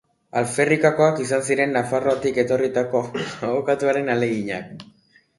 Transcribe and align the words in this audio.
Alferrikakoak 0.39 1.19
izan 1.25 1.43
ziren 1.49 1.75
Nafarroatik 1.77 2.39
etorritako 2.43 3.01
abokatuaren 3.49 4.09
ahaleginak. 4.15 4.83